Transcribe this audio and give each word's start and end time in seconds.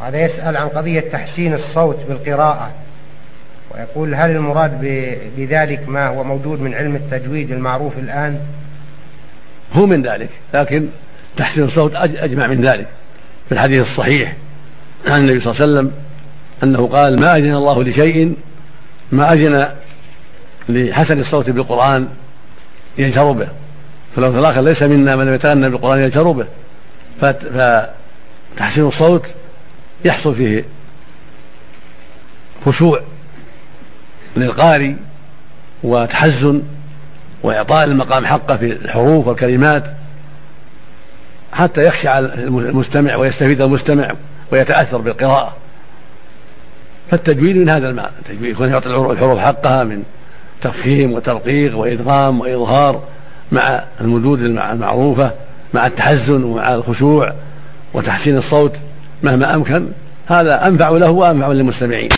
هذا 0.00 0.18
يسأل 0.24 0.56
عن 0.56 0.68
قضية 0.68 1.00
تحسين 1.00 1.54
الصوت 1.54 1.96
بالقراءة. 2.08 2.70
ويقول 3.74 4.14
هل 4.14 4.30
المراد 4.30 4.80
بذلك 5.36 5.88
ما 5.88 6.08
هو 6.08 6.24
موجود 6.24 6.60
من 6.60 6.74
علم 6.74 6.96
التجويد 6.96 7.50
المعروف 7.50 7.98
الآن؟ 7.98 8.40
هو 9.72 9.86
من 9.86 10.02
ذلك 10.02 10.30
لكن 10.54 10.88
تحسين 11.36 11.64
الصوت 11.64 11.94
أجمع 11.94 12.46
من 12.46 12.60
ذلك. 12.64 12.86
في 13.48 13.52
الحديث 13.52 13.84
الصحيح 13.84 14.36
عن 15.06 15.20
النبي 15.20 15.40
صلى 15.40 15.50
الله 15.50 15.62
عليه 15.62 15.72
وسلم 15.72 15.92
أنه 16.62 16.86
قال 16.86 17.16
ما 17.24 17.32
أذن 17.32 17.54
الله 17.54 17.82
لشيء 17.82 18.34
ما 19.12 19.24
أذن 19.32 19.68
لحسن 20.68 21.14
الصوت 21.14 21.50
بالقرآن 21.50 22.08
يجهر 22.98 23.32
به. 23.32 23.48
فلو 24.16 24.28
الآخر 24.28 24.62
ليس 24.64 24.82
منا 24.92 25.16
من 25.16 25.26
لم 25.26 25.34
يتغنى 25.34 25.70
بالقرآن 25.70 26.00
يجهر 26.00 26.32
به. 26.32 26.46
فتحسين 27.22 28.86
الصوت 28.86 29.22
يحصل 30.04 30.36
فيه 30.36 30.64
خشوع 32.66 33.00
للقارئ 34.36 34.94
وتحزن 35.82 36.62
وإعطاء 37.42 37.84
المقام 37.84 38.26
حقه 38.26 38.58
في 38.58 38.72
الحروف 38.72 39.28
والكلمات 39.28 39.84
حتى 41.52 41.80
يخشع 41.80 42.18
المستمع 42.18 43.14
ويستفيد 43.20 43.60
المستمع 43.60 44.08
ويتأثر 44.52 44.98
بالقراءة. 44.98 45.56
فالتجويد 47.10 47.56
من 47.56 47.70
هذا 47.70 47.88
المعنى 47.88 48.10
التجويد 48.18 48.50
يكون 48.50 48.68
يعطي 48.68 48.86
الحروف 48.86 49.38
حقها 49.38 49.84
من 49.84 50.02
تفخيم 50.62 51.12
وترقيق 51.12 51.78
وإدغام 51.78 52.40
وإظهار 52.40 53.02
مع 53.52 53.84
المدود 54.00 54.40
المعروفة 54.40 55.32
مع 55.74 55.86
التحزن 55.86 56.44
ومع 56.44 56.74
الخشوع 56.74 57.32
وتحسين 57.94 58.38
الصوت. 58.38 58.72
مهما 59.22 59.54
أمكن 59.54 59.88
هذا 60.32 60.62
أنفع 60.68 60.88
له 60.88 61.10
وأنفع 61.10 61.48
للمستمعين. 61.52 62.08